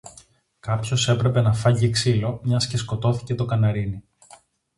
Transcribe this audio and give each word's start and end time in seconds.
Κάποιος 0.59 1.09
έπρεπε 1.09 1.41
να 1.41 1.53
φάγει 1.53 1.89
ξύλο, 1.89 2.39
μιας 2.43 2.67
και 2.67 2.77
σκοτώθηκε 2.77 3.35
το 3.35 3.45
καναρίνι 3.45 4.03